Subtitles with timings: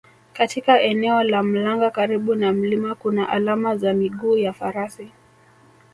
[0.33, 5.11] Katika eneo la Mlanga karibu na mlima kuna alama za miguu ya Farasi